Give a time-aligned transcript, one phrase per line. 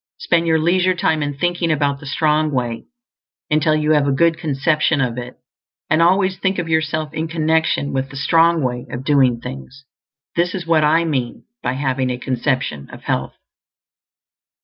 [0.17, 2.87] Spend your leisure time in thinking about the Strong Way,
[3.51, 5.35] until you have a good conception of it;
[5.91, 9.85] and always think of yourself in connection with the Strong Way of Doing Things.
[10.35, 13.35] That is what I mean by having a Conception of Health.